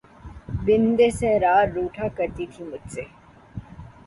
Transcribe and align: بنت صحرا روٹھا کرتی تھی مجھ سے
بنت 0.65 0.99
صحرا 1.19 1.53
روٹھا 1.75 2.07
کرتی 2.17 2.45
تھی 2.53 2.63
مجھ 2.63 2.87
سے 2.93 3.01